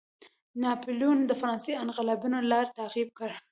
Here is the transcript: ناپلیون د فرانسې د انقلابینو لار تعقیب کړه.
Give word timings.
ناپلیون 0.61 1.17
د 1.25 1.31
فرانسې 1.39 1.71
د 1.75 1.81
انقلابینو 1.83 2.37
لار 2.51 2.65
تعقیب 2.79 3.09
کړه. 3.19 3.35